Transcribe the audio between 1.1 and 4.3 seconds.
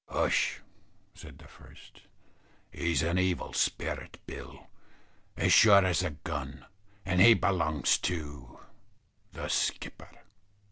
said the first, "he's an evil spirit,